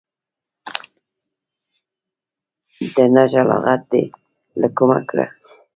د 2.93 2.95
نږه 3.15 3.41
لغت 3.49 3.81
دي 3.91 4.03
له 4.59 4.67
کومه 4.77 4.99
کړ. 5.09 5.17